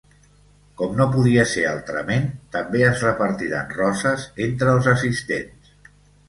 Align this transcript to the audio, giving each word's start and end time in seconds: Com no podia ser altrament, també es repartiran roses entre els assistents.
Com 0.79 0.93
no 1.01 1.05
podia 1.15 1.43
ser 1.51 1.65
altrament, 1.71 2.25
també 2.55 2.81
es 2.87 3.03
repartiran 3.09 3.69
roses 3.81 4.27
entre 4.47 4.75
els 4.79 4.91
assistents. 4.95 5.71